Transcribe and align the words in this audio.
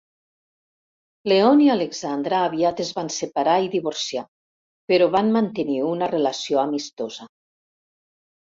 Leon 1.31 1.59
i 1.65 1.67
Alexandra 1.73 2.39
aviat 2.45 2.81
es 2.85 2.89
van 3.01 3.11
separar 3.17 3.57
i 3.65 3.69
divorciar, 3.75 4.25
però 4.93 5.11
van 5.17 5.31
mantenir 5.39 5.79
una 5.91 6.11
relació 6.15 6.63
amistosa. 6.67 7.33